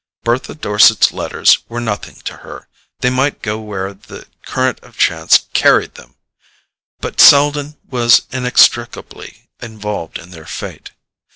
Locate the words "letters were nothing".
1.13-2.15